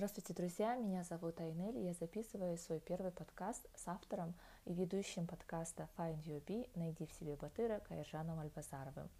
[0.00, 0.76] Здравствуйте, друзья!
[0.76, 4.32] Меня зовут Айнель, я записываю свой первый подкаст с автором
[4.64, 9.10] и ведущим подкаста Find Your Bee «Найди в себе Батыра» Каиржаном Альбазаровым.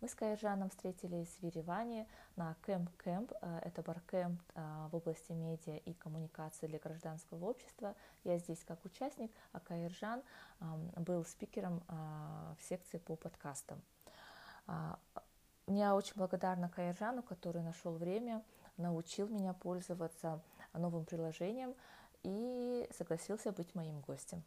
[0.00, 2.06] Мы с Каиржаном встретились в Ереване
[2.36, 3.32] на Кэмп Кэмп.
[3.62, 7.96] Это баркэмп а, в области медиа и коммуникации для гражданского общества.
[8.22, 10.22] Я здесь как участник, а Каиржан
[10.98, 13.82] был спикером а, в секции по подкастам.
[14.68, 15.00] А,
[15.66, 18.44] я очень благодарна Каиржану, который нашел время–
[18.78, 20.40] научил меня пользоваться
[20.72, 21.74] новым приложением
[22.22, 24.42] и согласился быть моим гостем.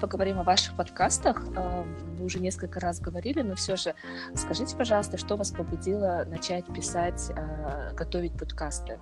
[0.00, 1.40] Поговорим о ваших подкастах.
[1.56, 1.84] Э,
[2.16, 3.94] вы уже несколько раз говорили, но все же
[4.34, 8.98] скажите, пожалуйста, что вас побудило начать писать, э, готовить подкасты?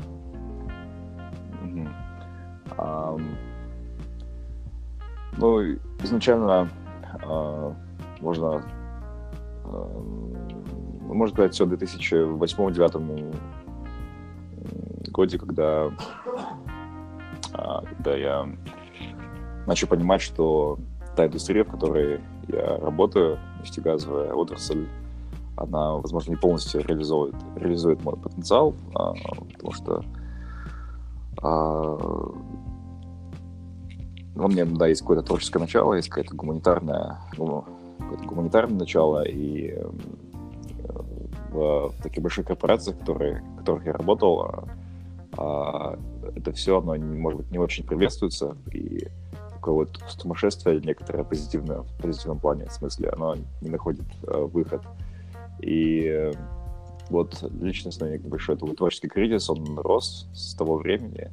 [1.63, 1.89] Mm-hmm.
[2.77, 3.37] Um,
[5.39, 5.63] ну,
[6.03, 6.69] изначально
[7.23, 7.75] uh,
[8.21, 8.63] можно,
[9.65, 13.01] uh, можно сказать, все 2008-2009
[15.17, 15.91] годе, когда,
[17.55, 18.47] а, когда я
[19.67, 20.79] начал понимать, что
[21.17, 24.87] та индустрия, в которой я работаю, нефтегазовая отрасль,
[25.57, 29.15] она, возможно, не полностью реализует, реализует мой потенциал, а,
[29.55, 30.05] потому что
[31.43, 31.97] а,
[34.37, 37.65] у меня, да, есть какое-то творческое начало, есть какое-то гуманитарное, ну,
[37.99, 39.89] какое-то гуманитарное начало, и э,
[41.53, 44.65] в таких больших корпорациях, которые, в которых я работал, а,
[45.37, 49.09] это все, оно, может быть, не очень приветствуется, и
[49.67, 54.83] такое вот сумасшествие некоторое позитивное, в позитивном плане, в смысле, оно не находит э, выход.
[55.61, 56.33] И э,
[57.11, 61.33] вот личностный большой такой творческий кризис, он рос с того времени.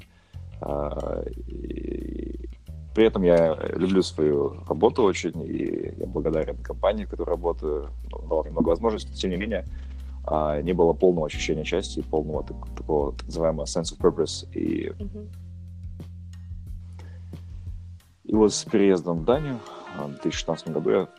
[0.62, 2.50] Э, и
[2.96, 8.28] при этом я люблю свою работу очень, и я благодарен компании, в которой работаю, ну,
[8.28, 9.66] дала много возможностей, тем не менее,
[10.26, 14.50] а, не было полного ощущения части, полного так, такого так называемого sense of purpose.
[14.54, 15.28] И, mm-hmm.
[18.26, 19.60] и вот с переездом в Данию
[19.98, 21.10] в 2016 году я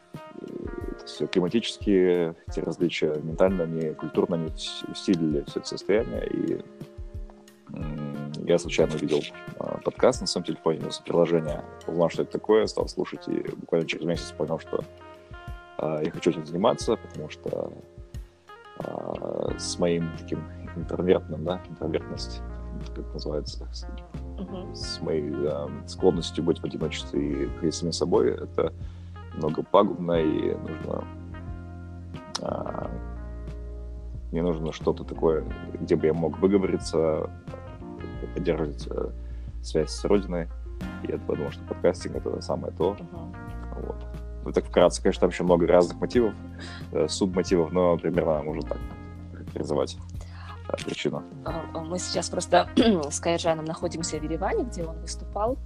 [0.93, 4.51] это все климатические эти различия, ментально, они культурно они
[4.91, 6.27] усилили все это состояние.
[6.27, 6.61] И
[8.47, 9.21] я случайно увидел
[9.59, 14.05] а, подкаст на своем телефоне, приложение, узнал, что это такое, стал слушать, и буквально через
[14.05, 14.85] месяц понял, что
[15.79, 17.73] а, я хочу этим заниматься, потому что а,
[19.59, 20.41] с моим таким
[20.77, 22.43] интровертным, да, интровертность,
[22.95, 23.87] как называется, с,
[24.37, 24.75] uh-huh.
[24.75, 28.73] с моей э, склонностью быть в одиночестве и самим собой, это
[29.35, 31.05] много пагубно, и нужно
[32.41, 32.89] э,
[34.35, 35.45] мне нужно что-то такое,
[35.81, 37.31] где бы я мог выговориться,
[38.35, 39.11] поддерживать э,
[39.63, 40.49] связь с Родиной.
[41.05, 42.97] И я подумал, что подкастинг— это самое то.
[42.99, 43.87] Uh-huh.
[43.87, 43.97] Вот.
[44.45, 46.35] Ну, так вкратце, конечно, там еще много разных мотивов,
[46.91, 48.79] э, субмотивов, но примерно можно так
[49.55, 49.97] характеризовать
[50.69, 51.23] э, причину.
[51.45, 52.69] А, а мы сейчас просто
[53.11, 55.59] с Кайджаном находимся в Ереване, где он выступал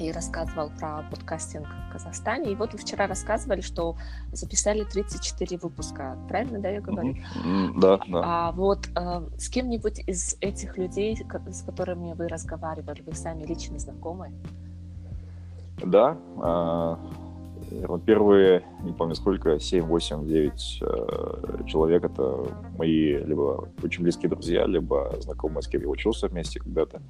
[0.00, 2.50] и рассказывал про подкастинг в Казахстане.
[2.50, 3.96] И вот вы вчера рассказывали, что
[4.32, 6.18] записали 34 выпуска.
[6.28, 7.14] Правильно, да, я говорю?
[7.14, 7.80] Mm-hmm.
[7.80, 8.22] Да, да.
[8.24, 13.78] А вот э, с кем-нибудь из этих людей, с которыми вы разговаривали, вы сами лично
[13.78, 14.32] знакомы?
[15.84, 16.16] Да.
[16.42, 16.96] Э-
[17.70, 22.46] вот первые, не помню сколько, 7, 8, 9 э, человек— это
[22.76, 27.00] мои либо очень близкие друзья, либо знакомые, с кем я учился вместе когда-то.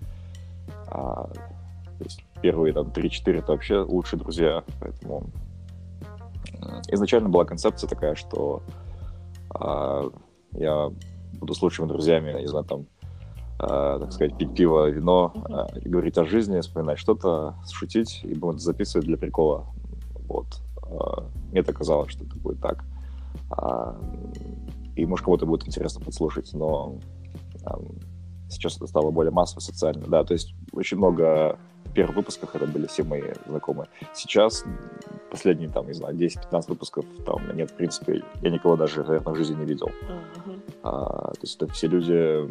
[0.88, 5.30] А, то есть первые там 3-4— это вообще лучшие друзья, поэтому
[6.88, 8.62] изначально была концепция такая, что
[9.50, 10.10] а,
[10.52, 10.90] я
[11.34, 12.86] буду с лучшими друзьями, не знаю, там,
[13.58, 18.58] а, так сказать, пить пиво, вино, а, говорить о жизни, вспоминать что-то, шутить, и будем
[18.58, 19.66] записывать для прикола.
[20.28, 20.46] Вот.
[20.82, 22.84] А, мне так казалось, что это будет так.
[23.50, 23.98] А,
[24.96, 26.98] и, может, кому-то будет интересно подслушать, но
[28.48, 30.06] сейчас это стало более массово социально.
[30.06, 33.88] Да, то есть очень много в первых выпусках это были все мои знакомые.
[34.14, 34.64] Сейчас
[35.30, 39.36] последние, там, не знаю, 10-15 выпусков, там, нет, в принципе, я никого даже, наверное, в
[39.36, 39.88] жизни не видел.
[39.88, 40.60] Uh-huh.
[40.82, 42.48] А, то есть это все люди,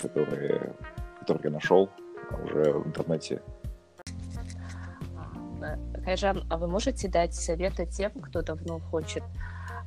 [0.00, 0.74] которые,
[1.20, 1.88] которых я нашел
[2.44, 3.42] уже в интернете
[6.04, 9.22] Кайжан, а вы можете дать советы тем, кто давно хочет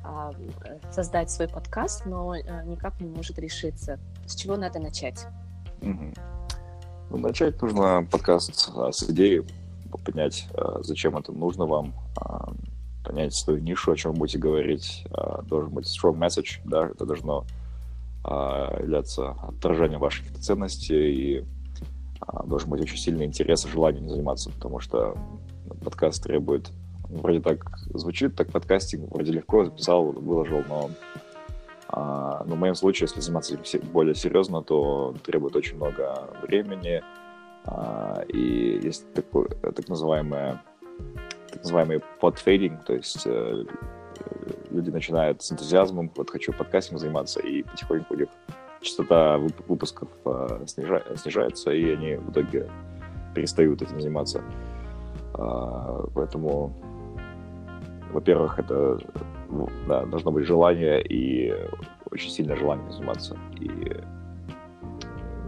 [0.04, 0.32] а,
[0.90, 4.00] создать свой подкаст, но а, никак не может решиться?
[4.26, 5.26] С чего надо начать?
[5.80, 6.14] Угу.
[7.10, 9.44] Ну, начать нужно подкаст а, с идеи,
[10.04, 12.52] понять, а, зачем это нужно вам, а,
[13.04, 15.06] понять свою нишу, о чем будете говорить.
[15.12, 17.44] А, должен быть strong message, да, это должно
[18.24, 21.44] а, являться отражением ваших ценностей и
[22.20, 25.16] а, должен быть очень сильный интерес и желание не заниматься, потому что
[25.78, 26.70] подкаст требует.
[27.08, 30.90] Вроде так звучит, так подкастинг вроде легко записал, выложил, но
[31.90, 37.02] А, но в моем случае, если заниматься этим более серьезно, то требует очень много времени,
[37.64, 40.62] а, и есть такое, так называемое
[41.50, 43.64] так называемый подфейдинг, то есть э,
[44.70, 48.28] люди начинают с энтузиазмом, вот хочу подкастингом заниматься, и потихоньку у них
[48.80, 52.68] частота выпусков э, снижается, и они в итоге
[53.34, 54.42] перестают этим заниматься.
[55.34, 56.72] А, поэтому,
[58.12, 58.98] во-первых, это
[59.50, 61.54] ну, да, должно быть желание и
[62.10, 63.36] очень сильное желание заниматься.
[63.60, 63.68] И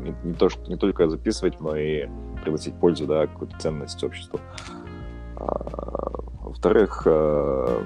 [0.02, 2.08] не, не, то, что, не только записывать, но и
[2.42, 4.40] приносить пользу, да, какую-то ценность обществу.
[5.36, 7.84] А, во-вторых, э,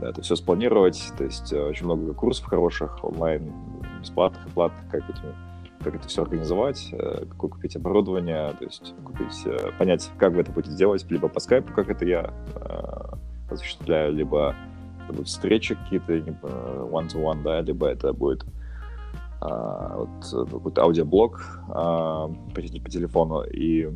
[0.00, 3.52] это все спланировать, то есть э, очень много курсов хороших, онлайн,
[4.00, 5.34] бесплатных и платных, как, этим,
[5.82, 9.46] как это все организовать, э, какое купить оборудование, то есть купить,
[9.78, 12.32] понять, как вы это будете делать, либо по скайпу, как это я
[13.50, 14.54] осуществляю, либо
[15.04, 18.44] это будут встречи какие-то one-to-one, да, либо это будет
[19.40, 23.88] вот, какой-то аудиоблог по, по телефону, и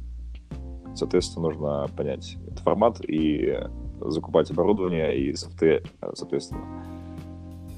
[0.94, 3.58] Соответственно, нужно понять этот формат и
[4.00, 5.82] закупать оборудование и софты,
[6.14, 6.84] соответственно,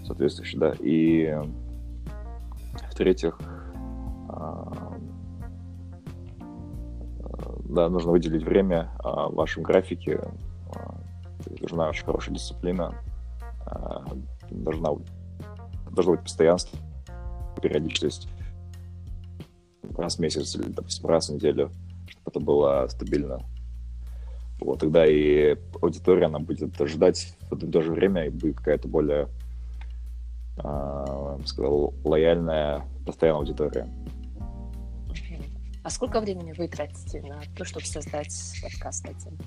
[0.05, 0.75] соответствующие, да.
[0.81, 1.35] И
[2.91, 3.39] в-третьих,
[7.77, 10.21] да, нужно выделить время в вашем графике.
[10.75, 10.95] А,
[11.61, 12.95] нужна очень хорошая дисциплина.
[13.67, 14.05] А,
[14.51, 14.91] должна,
[15.91, 16.79] должно быть постоянство,
[17.63, 18.29] периодичность
[19.97, 21.71] раз в месяц или, допустим, раз в неделю–
[22.27, 23.41] это было стабильно.
[24.61, 29.29] Вот, тогда и аудитория, она будет ждать в то же время, и будет какая-то более,
[30.63, 33.87] э, сказал, лояльная, постоянная аудитория.
[35.87, 39.39] А сколько времени вы тратите на то, чтобы создать подкаст этим?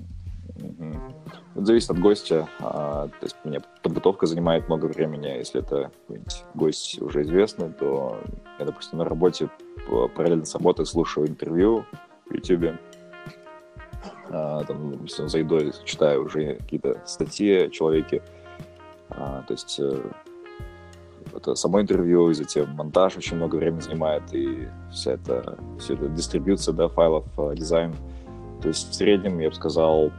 [1.53, 2.47] Это зависит от гостя.
[2.61, 3.49] А, то есть у
[3.83, 5.27] подготовка занимает много времени.
[5.27, 5.91] Если это
[6.53, 8.23] гость уже известный, то
[8.57, 9.49] я, допустим, на работе
[10.15, 11.83] параллельно с работой слушаю интервью,
[12.29, 12.79] в YouTube.
[14.29, 18.23] А, там, за едой читаю уже какие-то статьи о человеке.
[19.09, 20.09] А, то есть э,
[21.35, 26.07] это само интервью, и затем монтаж очень много времени занимает, и вся эта, вся эта
[26.09, 27.93] дистрибьюция да, файлов, э, дизайн.
[28.61, 30.11] То есть в среднем, я бы сказал,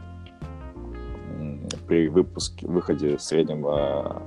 [1.87, 4.21] при выпуске, выходе в среднем э,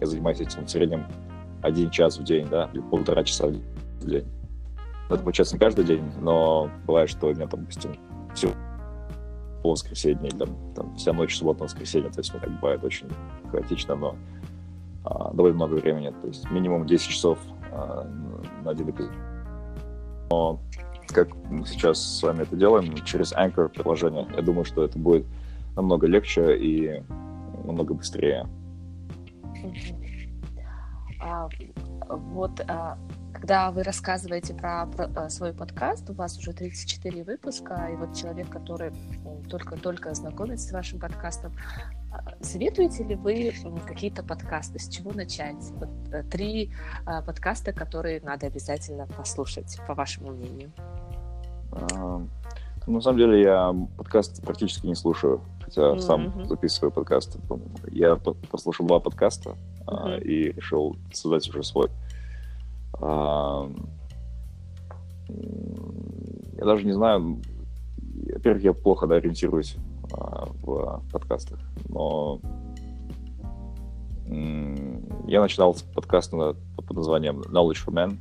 [0.00, 1.06] я занимаюсь этим в среднем
[1.62, 4.24] один час в день, да, или полтора часа в день.
[5.08, 7.96] Это получается не каждый день, но бывает, что у меня там, допустим,
[8.34, 8.50] все
[9.66, 13.08] по воскресенье, там, там вся ночь суббота на воскресенье, то есть ну, так бывает очень
[13.50, 14.14] хаотично, но
[15.04, 17.40] а, довольно много времени, то есть минимум 10 часов
[17.72, 18.04] а,
[18.62, 19.10] на один эпизод.
[20.30, 20.60] Но
[21.08, 25.26] как мы сейчас с вами это делаем, через Anchor приложение, я думаю, что это будет
[25.74, 27.02] намного легче и
[27.64, 28.46] намного быстрее.
[29.52, 30.05] А,
[32.08, 32.98] вот а,
[33.32, 38.14] когда вы рассказываете про, про а, свой подкаст, у вас уже 34 выпуска, и вот
[38.14, 38.92] человек, который
[39.50, 41.52] только-только знакомится с вашим подкастом,
[42.10, 43.52] а, советуете ли вы
[43.86, 45.70] какие-то подкасты, с чего начать?
[45.72, 46.72] Вот э, три
[47.04, 50.72] а, подкаста, которые надо обязательно послушать, по вашему мнению.
[52.86, 56.00] На самом деле я подкаст практически не слушаю, хотя mm-hmm.
[56.00, 57.38] сам записываю подкасты.
[57.90, 59.56] Я послушал два подкаста
[59.86, 60.22] mm-hmm.
[60.22, 61.88] и решил создать уже свой.
[63.00, 63.68] Я
[66.64, 67.40] даже не знаю,
[68.32, 69.76] во-первых, я плохо да, ориентируюсь
[70.12, 72.40] а, в подкастах, но
[75.26, 78.16] я начинал с подкаста под названием Knowledge for Men,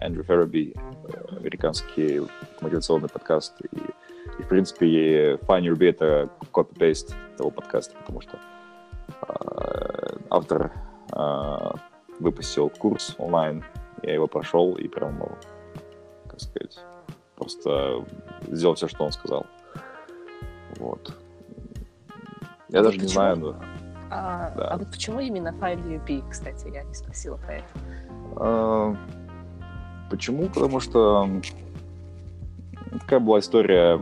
[0.00, 0.74] Эндрю Ферроби,
[1.30, 2.20] американский
[2.60, 3.78] мотивационный подкаст, и
[4.38, 8.38] и, в принципе, Your Bee— это копи-пейст того подкаста, потому что
[9.28, 10.70] э, автор э,
[12.20, 13.64] выпустил курс онлайн,
[14.02, 15.30] я его прошел и прям, ну,
[16.28, 16.78] как сказать,
[17.36, 18.04] просто
[18.48, 19.46] сделал все, что он сказал.
[20.76, 21.14] Вот.
[22.68, 23.56] Я а даже не знаю, но...
[24.10, 24.68] А, да.
[24.68, 27.66] а вот почему именно Your Bee, кстати, я не спросила про это.
[28.36, 28.96] А,
[30.10, 30.48] почему?
[30.48, 31.28] Потому что
[33.00, 34.00] такая была история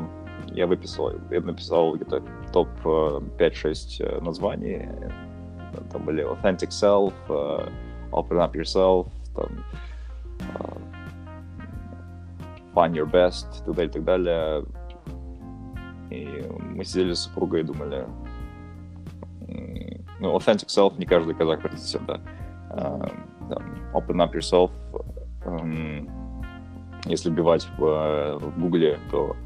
[0.52, 2.22] я выписал, я написал где-то
[2.52, 4.88] топ 5-6 э, названий.
[5.90, 7.70] Там были Authentic Self, uh,
[8.12, 9.64] Open Up Yourself, там,
[10.40, 10.78] uh,
[12.74, 14.64] Find Your Best и так далее, и так далее.
[16.10, 16.44] И
[16.74, 18.06] мы сидели с супругой и думали,
[20.20, 22.20] ну, Authentic Self не каждый казах произнесет, да.
[22.70, 23.12] Uh,
[23.94, 24.70] open Up Yourself,
[25.44, 26.10] um,
[27.06, 29.36] если бивать в, в Гугле, то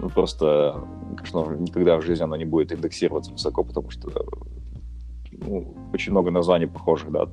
[0.00, 0.82] ну, просто
[1.16, 4.10] конечно, никогда в жизни оно не будет индексироваться высоко, потому что
[5.48, 7.28] ну, очень много названий похожих, да.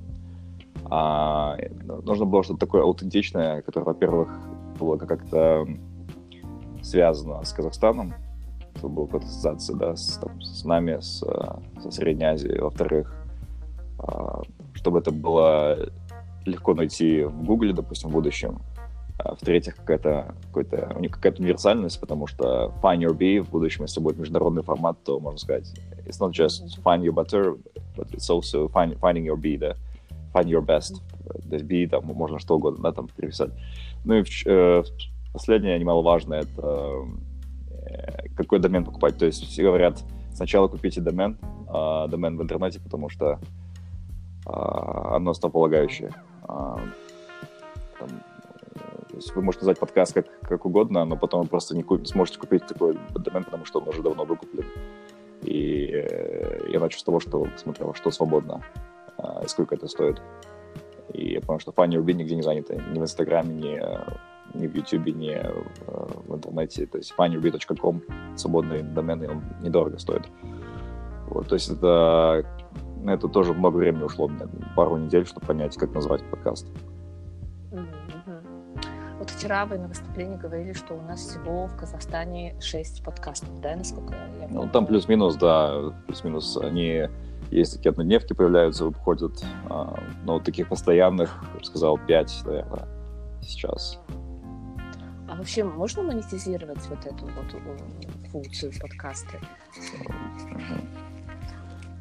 [0.85, 1.57] А,
[2.03, 4.29] нужно было что-то такое аутентичное, которое, во-первых,
[4.79, 5.67] было как-то
[6.81, 8.13] связано с Казахстаном,
[8.77, 11.19] чтобы была какая-то ассоциация, да, с, там, с нами, с,
[11.81, 12.59] со Средней Азией.
[12.59, 13.15] Во-вторых,
[13.99, 14.41] а,
[14.73, 15.89] чтобы это было
[16.45, 18.59] легко найти в Гугле, допустим, в будущем.
[19.17, 24.19] А в-третьих, какая-то какая-то, какая-то универсальность, потому что Find Your Bee в будущем, если будет
[24.19, 25.73] международный формат, то можно сказать,
[26.05, 27.55] it's not just find your butter,
[27.95, 29.75] but it's also find, finding your bee, да,
[30.33, 31.01] find your best.
[31.49, 33.51] То есть bee, там можно что угодно, да, там переписать.
[34.03, 34.83] Ну и э,
[35.33, 37.07] последнее, немаловажное, это
[37.71, 39.17] э, какой домен покупать.
[39.17, 43.39] То есть все говорят, сначала купите домен, э, домен в интернете, потому что
[44.45, 46.11] э, оно основополагающее.
[46.43, 46.77] Э,
[47.99, 48.09] там,
[49.09, 52.05] то есть вы можете назвать подкаст как, как угодно, но потом вы просто не, куп,
[52.05, 54.65] сможете купить такой домен, потому что он уже давно выкуплен.
[55.45, 58.61] И э, я начал с того, что смотрел, что свободно
[59.17, 60.21] э, сколько это стоит.
[61.13, 62.81] И я понял, что Фанни Руби нигде не заняты.
[62.91, 65.51] Ни в Инстаграме, ни, ни в Ютубе, ни э,
[66.27, 66.87] в интернете.
[66.87, 68.01] То есть funnyruby.com,
[68.35, 70.23] свободный домен, и он недорого стоит.
[71.27, 72.45] Вот, то есть это,
[73.05, 76.67] это тоже много времени ушло, мне пару недель, чтобы понять, как назвать подкаст.
[79.45, 84.15] Вчера вы на выступлении говорили, что у нас всего в Казахстане 6 подкастов, да, насколько
[84.15, 84.63] я помню?
[84.63, 86.57] Ну, там плюс-минус, да, плюс-минус.
[86.57, 87.03] Они
[87.51, 92.87] есть такие однодневки появляются, выходят, а, но вот таких постоянных, я бы сказал, 5, наверное,
[93.43, 93.99] сейчас.
[95.29, 99.39] А вообще можно монетизировать вот эту вот э, функцию подкасты?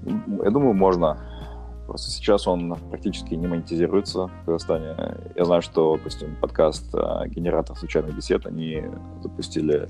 [0.03, 1.19] Я думаю, можно.
[1.87, 4.97] Просто сейчас он практически не монетизируется в Казахстане.
[5.37, 8.83] Я знаю, что, допустим, подкаст а, «Генератор случайных бесед», они
[9.23, 9.88] запустили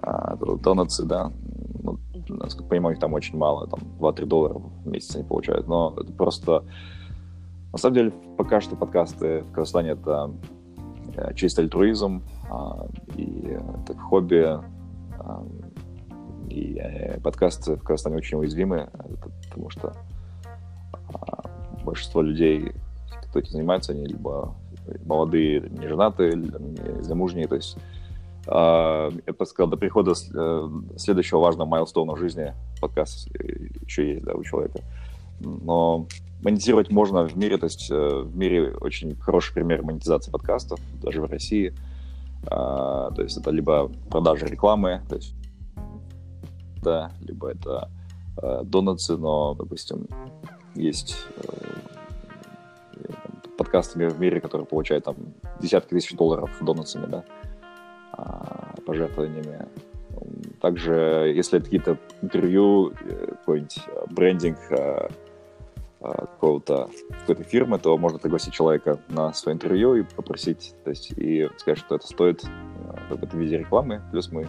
[0.00, 1.32] а, донатсы, да,
[1.82, 5.94] ну, насколько понимаю, их там очень мало, там 2-3 доллара в месяц они получают, но
[5.98, 6.64] это просто...
[7.72, 10.30] На самом деле, пока что подкасты в Казахстане— это
[11.16, 14.60] э, чистый альтруизм, а, и это хобби,
[16.48, 18.88] и э, подкасты в Казахстане очень уязвимы,
[19.48, 20.15] потому что а,
[21.86, 22.72] большинство людей,
[23.28, 24.54] кто этим занимается, они либо
[25.04, 27.78] молодые, не женатые, не замужние, то есть
[28.48, 33.28] Uh, я бы сказал, до прихода uh, следующего важного майлстоуна в жизни подкаст
[33.84, 34.82] еще есть, да, у человека.
[35.40, 36.06] Но
[36.42, 41.22] монетизировать можно в мире, то есть uh, в мире очень хороший пример монетизации подкастов, даже
[41.22, 41.74] в России.
[42.44, 45.34] То есть это либо продажа рекламы, то есть,
[46.84, 47.90] да, либо это
[48.62, 50.06] донатсы, но, допустим,
[50.76, 51.75] есть э,
[53.66, 55.16] подкасты в мире, которые получают там
[55.60, 57.24] десятки тысяч долларов донатсами, да,
[58.12, 59.66] а, пожертвованиями.
[60.60, 64.58] Также, если это какие-то интервью, э, какой-нибудь э, брендинг
[66.00, 66.88] какого-то
[67.20, 71.78] какой-то фирмы, то можно пригласить человека на свое интервью и попросить, то есть и сказать,
[71.78, 72.44] что это стоит
[73.08, 74.46] как бы, в виде рекламы, плюс мы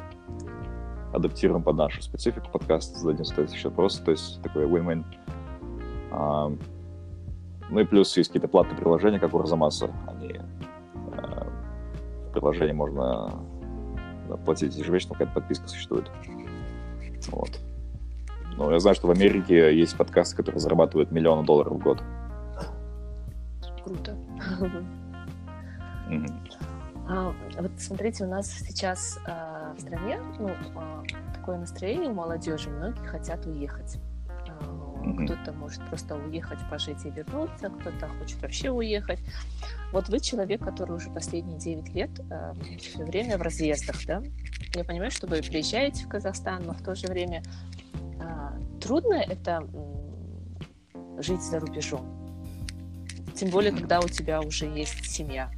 [1.13, 2.47] адаптируем под нашу специфику.
[2.51, 5.03] Подкаста, зададим соответствующий вопрос, то есть такой win-win.
[6.11, 6.51] А,
[7.69, 9.89] ну и плюс есть какие-то платные приложения, как у Арзамаса.
[10.07, 10.41] Они э,
[12.29, 13.31] в приложении можно
[14.45, 16.09] платить ежемесячно, какая-то подписка существует.
[17.29, 17.59] Вот.
[18.57, 22.01] Ну, я знаю, что в Америке есть подкасты, которые зарабатывают миллионы долларов в год.
[23.83, 24.17] Круто.
[27.09, 32.69] А, вот смотрите, у нас сейчас а, в стране ну, а, такое настроение у молодежи,
[32.69, 33.97] многие хотят уехать.
[35.07, 35.25] Mm-hmm.
[35.25, 39.19] Кто-то может просто уехать, пожить и вернуться, кто-то хочет вообще уехать.
[39.91, 44.21] Вот вы человек, который уже последние 9 лет э, все время в разъездах, да?
[44.75, 47.41] Я понимаю, что вы приезжаете в Казахстан, но в то же время
[47.93, 49.67] э, трудно это
[50.93, 52.05] э, жить за рубежом.
[53.33, 55.51] Тем более, когда у тебя уже есть семья.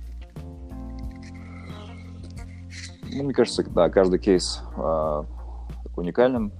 [3.11, 5.23] Ну, мне кажется, да, каждый кейс э,
[5.95, 6.51] уникален.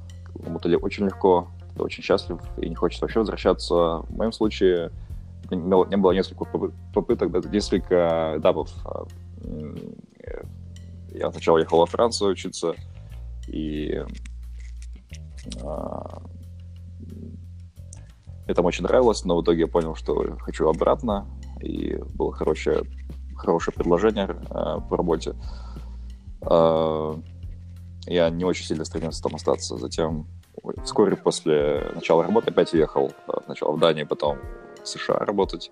[0.43, 1.49] Кому-то очень легко
[1.81, 3.73] очень счастлив и не хочет вообще возвращаться.
[3.73, 4.91] В моем случае
[5.51, 6.45] не было несколько
[6.93, 8.69] попыток, да, несколько этапов.
[11.11, 12.75] Я сначала ехал во Францию учиться,
[13.47, 14.03] и
[15.63, 16.21] а,
[18.45, 21.27] мне там очень нравилось, но в итоге я понял, что хочу обратно,
[21.61, 22.83] и было хорошее,
[23.35, 25.35] хорошее предложение э, по работе.
[28.05, 29.77] Я не очень сильно стремился там остаться.
[29.77, 30.25] Затем
[30.83, 34.37] вскоре после начала работы опять уехал э, сначала в Данию, потом
[34.83, 35.71] в США работать.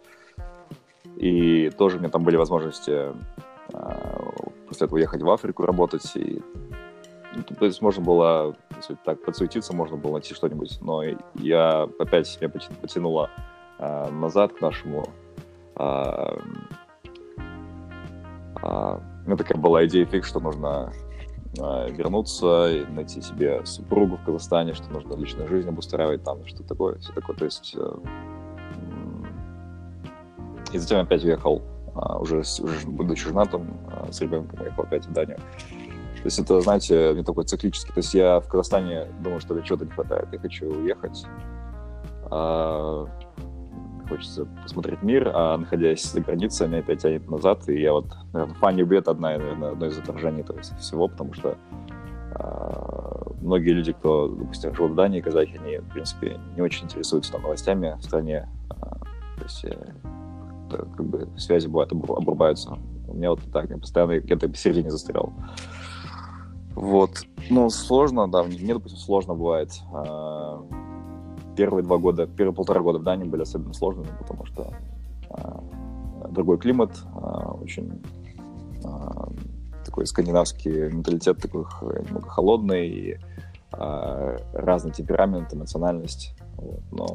[1.15, 3.13] И тоже у меня там были возможности э,
[4.67, 6.15] после этого уехать в Африку работать.
[6.15, 6.41] И
[7.59, 11.03] то есть можно было, если так подсуетиться, можно было найти что-нибудь, но
[11.35, 13.29] я опять меня потянула
[13.77, 15.07] а, назад к нашему
[15.75, 16.39] а,
[18.61, 20.91] а, у меня такая была идея фиг, что нужно
[21.57, 26.97] вернуться и найти себе супругу в Казахстане, что нужно личную жизнь обустраивать там, что такое,
[26.99, 27.35] все такое.
[27.35, 27.95] То есть э,
[30.73, 31.61] и затем опять уехал,
[31.95, 35.37] а, уже, уже будучи женатым, а, с ребенком уехал опять в Данию.
[35.37, 37.93] То есть это, знаете, не такой циклический.
[37.93, 40.27] То есть я в Казахстане думаю, что чего-то не хватает.
[40.31, 41.25] Я хочу уехать.
[44.07, 47.67] А, хочется посмотреть мир, а находясь за границей, меня опять тянет назад.
[47.69, 51.57] И я вот, наверное, фанни бед одна, наверное, одно из отражений этого всего, потому что
[52.33, 57.33] а, многие люди, кто, допустим, живут в Дании, казахи, они, в принципе, не очень интересуются
[57.33, 58.49] там новостями в стране.
[58.69, 58.97] А,
[59.37, 59.93] то есть э,
[60.69, 62.77] как бы связи бывают, обрубаются.
[63.07, 65.33] У меня вот так, я постоянно где-то посередине застрял.
[66.75, 67.23] Вот.
[67.49, 69.71] Ну, сложно, да, мне, допустим, сложно бывает.
[71.57, 74.73] Первые два года, первые полтора года в Дании были особенно сложными, потому что
[75.29, 75.61] а,
[76.29, 78.01] другой климат, а, очень
[79.83, 81.65] такой скандинавский менталитет такой
[82.05, 83.19] немного холодный, и
[83.71, 86.35] разный темперамент, эмоциональность.
[86.57, 86.81] Вот.
[86.91, 87.07] Но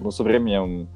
[0.00, 0.88] но со временем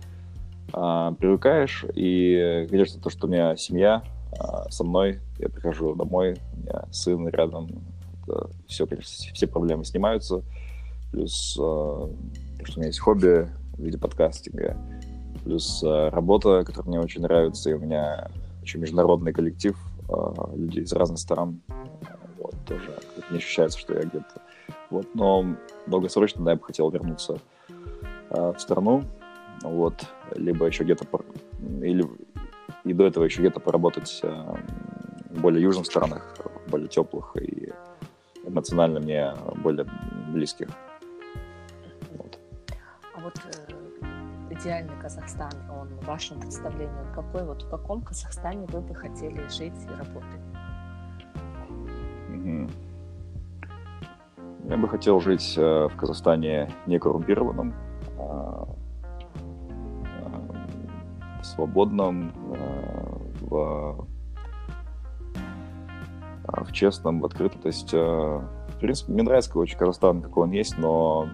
[0.73, 4.03] а, привыкаешь, и, конечно, то, что у меня семья
[4.39, 7.69] а, со мной, я прихожу домой, у меня сын рядом,
[8.67, 10.43] все, конечно, все проблемы снимаются,
[11.11, 12.11] плюс а,
[12.65, 14.77] что у меня есть хобби в виде подкастинга,
[15.45, 18.31] плюс а, работа, которая мне очень нравится, и у меня
[18.63, 19.77] очень международный коллектив
[20.09, 21.61] а, людей из разных стран,
[22.39, 22.99] вот, тоже
[23.31, 24.43] не ощущается, что я где-то
[24.91, 25.45] вот, но
[25.87, 27.39] долгосрочно, да, я бы хотел вернуться
[28.31, 29.05] Э, в страну,
[29.63, 31.07] вот, либо еще где-то,
[31.81, 32.05] или
[32.85, 34.55] и до этого еще где-то поработать э,
[35.31, 36.37] в более южных странах,
[36.69, 37.73] более теплых и
[38.45, 39.87] эмоционально мне более
[40.31, 40.69] близких.
[44.69, 47.45] Идеальный Казахстан, он в вашем представлении, он какой?
[47.45, 50.41] Вот в каком Казахстане вы бы хотели жить и работать?
[54.65, 57.73] Я бы хотел жить э, в Казахстане некоррумпированном,
[58.19, 58.65] Э,
[61.41, 64.07] в свободном, э, в,
[66.47, 67.61] э, в честном, в открытом.
[67.63, 71.29] То есть, в принципе, мне нравится очень Казахстан, какой он есть, но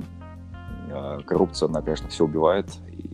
[1.26, 2.68] коррупция, она, конечно, все убивает.
[2.88, 3.13] И,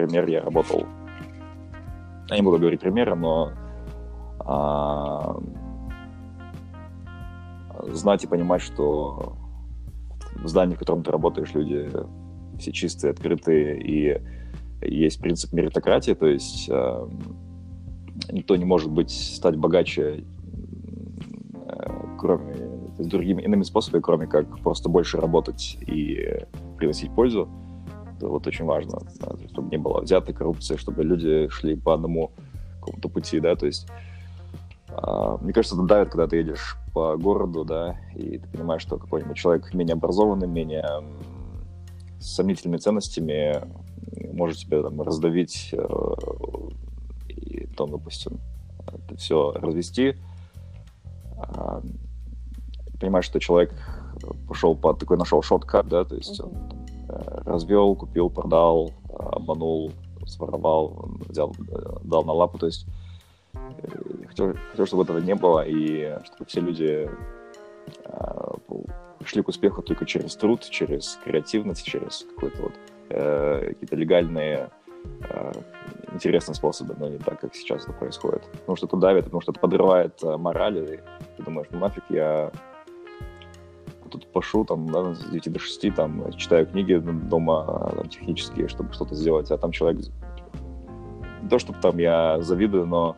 [0.00, 0.86] например, я работал,
[2.28, 3.52] я не буду говорить примеры, но
[4.40, 5.40] а,
[7.88, 9.36] знать и понимать, что
[10.36, 11.90] в здании, в котором ты работаешь, люди
[12.58, 14.20] все чистые, открытые, и
[14.82, 17.08] есть принцип меритократии, то есть э,
[18.30, 20.24] никто не может быть стать богаче
[21.66, 22.54] э, кроме
[22.98, 26.38] с другими иными способами, кроме как просто больше работать и
[26.76, 27.48] приносить пользу.
[28.28, 32.32] Вот очень важно, да, чтобы не было взятой коррупции, чтобы люди шли по одному
[32.80, 33.88] какому-то пути, да, то есть
[34.88, 38.98] э, мне кажется, это давит, когда ты едешь по городу, да, и ты понимаешь, что
[38.98, 41.02] какой-нибудь человек менее образованный, менее
[42.18, 43.62] с сомнительными ценностями
[44.32, 45.86] может тебя там раздавить э,
[47.28, 48.38] и потом, допустим,
[48.86, 50.16] это все развести.
[51.36, 51.80] А,
[53.00, 53.72] понимаешь, что человек
[54.48, 56.44] пошел по такой, нашел шоткат, да, то есть э,
[57.44, 59.92] развел, купил, продал, обманул,
[60.26, 61.54] своровал, взял,
[62.02, 62.86] дал на лапу, то есть
[63.54, 67.10] э, хотел, хотел, чтобы этого не было, и чтобы все люди
[69.20, 72.72] пришли к успеху только через труд, через креативность, через какой-то вот
[73.10, 74.70] э, какие-то легальные
[75.28, 75.52] э,
[76.12, 78.42] интересные способы, но не так, как сейчас это происходит.
[78.50, 81.00] Потому что это давит, потому что это подрывает э, мораль, и
[81.36, 82.50] ты думаешь, ну нафиг я
[84.10, 88.92] тут пошу там, да, с 9 до 6, там, читаю книги дома там, технические, чтобы
[88.92, 90.02] что-то сделать, а там человек...
[91.42, 93.16] Не то, чтобы там я завидую, но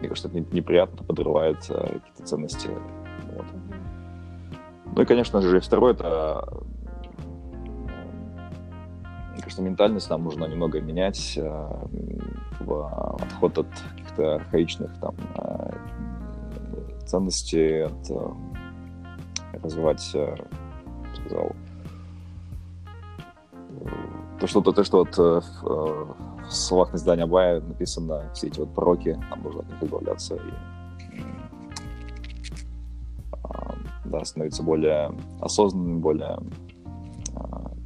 [0.00, 2.68] мне кажется, это неприятно, подрывает какие-то ценности.
[3.34, 3.46] Вот.
[4.94, 6.48] Ну и, конечно же, второе, это,
[9.32, 11.68] мне кажется, ментальность нам нужно немного менять э,
[12.60, 15.70] отход от каких-то архаичных там э,
[17.06, 18.30] ценностей, от э,
[19.52, 21.52] развивать, сказал,
[24.40, 26.14] то, что, то, то, что вот в,
[26.46, 30.36] в словах на издания Абая написано, все эти вот пророки, нам нужно от них избавляться
[30.36, 30.40] и
[34.04, 36.38] да, становиться более осознанными, более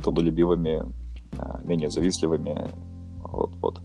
[0.02, 0.82] трудолюбивыми,
[1.64, 2.70] менее завистливыми.
[3.24, 3.80] Вот, вот.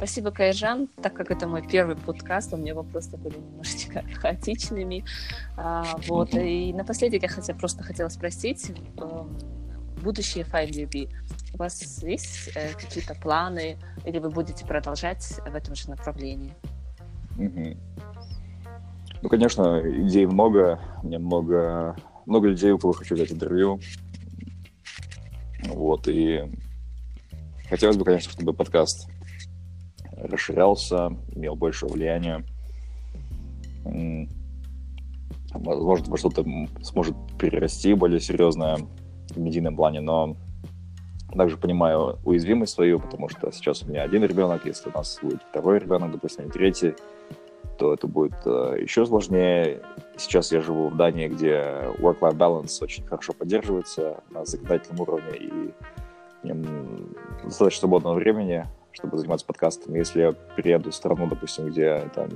[0.00, 0.88] Спасибо, Кайжан.
[1.02, 5.04] Так как это мой первый подкаст, у меня вопросы были немножечко хаотичными.
[5.58, 6.32] А, вот.
[6.32, 9.38] И напоследок я хотя, просто хотела спросить, эм,
[10.02, 11.10] будущее FileDB,
[11.52, 16.54] у вас есть э, какие-то планы, или вы будете продолжать в этом же направлении?
[17.36, 23.78] Ну, конечно, идей много, мне много, много людей, у кого хочу взять интервью.
[25.66, 26.50] Вот, и
[27.68, 29.06] хотелось бы, конечно, чтобы подкаст
[30.22, 32.44] расширялся, имел больше влияния.
[35.52, 36.44] Возможно, во что-то
[36.82, 38.78] сможет перерасти более серьезное
[39.30, 40.36] в медийном плане, но
[41.34, 45.42] также понимаю уязвимость свою, потому что сейчас у меня один ребенок, если у нас будет
[45.50, 46.94] второй ребенок, допустим, третий,
[47.78, 49.80] то это будет э, еще сложнее.
[50.16, 51.54] Сейчас я живу в Дании, где
[51.98, 55.72] work-life balance очень хорошо поддерживается на законодательном уровне, и
[57.44, 59.98] достаточно свободного времени, чтобы заниматься подкастами.
[59.98, 62.28] Если я перееду в страну, допустим, где там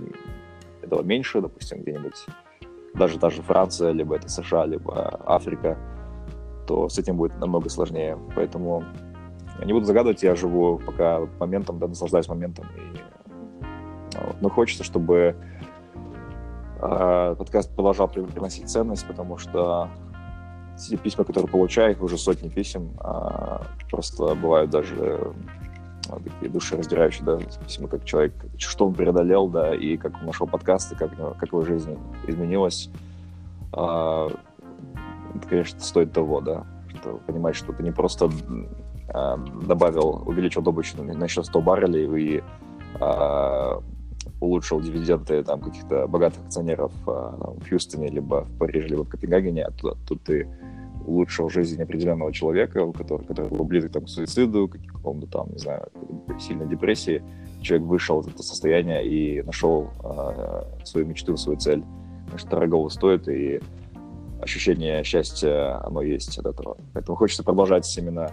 [0.83, 2.27] этого меньше, допустим, где-нибудь
[2.95, 5.77] даже та же Франция, либо это США, либо Африка,
[6.67, 8.19] то с этим будет намного сложнее.
[8.35, 8.85] Поэтому
[9.59, 12.67] я не буду загадывать, я живу пока моментом, да, наслаждаюсь моментом.
[12.77, 14.37] И, вот.
[14.41, 15.37] Но хочется, чтобы
[16.81, 19.91] э, подкаст продолжал приносить ценность, потому что
[20.77, 25.33] те письма, которые получаю, их уже сотни писем, а просто бывают даже
[26.09, 30.97] такие душераздирающие, да, письма, как человек, что он преодолел, да, и как он нашел подкасты,
[30.97, 32.91] как, как его жизнь изменилась.
[33.73, 34.29] А,
[35.35, 38.31] это, конечно, стоит того, да, что понимать, что ты не просто
[39.09, 42.43] а, добавил, увеличил добычу на счет 100 баррелей и
[43.01, 43.83] а,
[44.41, 49.65] улучшил дивиденды там каких-то богатых акционеров а, в Хьюстоне, либо в Париже, либо в Копенгагене,
[49.65, 50.49] а тут, тут ты
[51.07, 54.71] улучшил жизнь определенного человека, у которого, который был близок там, к суициду,
[55.05, 55.87] к какому-то там, не знаю,
[56.41, 57.23] сильной депрессии.
[57.61, 61.85] Человек вышел из этого состояния и нашел э, свою мечту, свою цель.
[62.27, 63.61] Конечно, дорогого стоит, и
[64.41, 66.79] ощущение счастья, оно есть от этого.
[66.95, 68.31] Поэтому хочется продолжать именно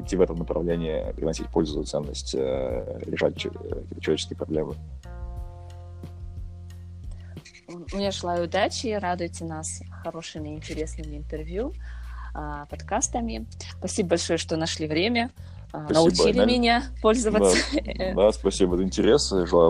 [0.00, 4.74] идти в этом направлении, приносить пользу, ценность, э, решать человеческие проблемы.
[7.92, 11.72] Мне желаю удачи, радуйте нас хорошими, интересными интервью,
[12.36, 13.46] а, подкастами.
[13.78, 15.30] Спасибо большое, что нашли время,
[15.72, 15.94] а, спасибо.
[15.94, 16.44] научили да.
[16.44, 17.56] меня пользоваться.
[17.72, 19.30] Да, да спасибо за интерес.
[19.30, 19.64] Желаю